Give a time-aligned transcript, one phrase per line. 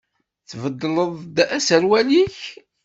[0.49, 2.39] Tbeddleḍ-d aserwal-ik?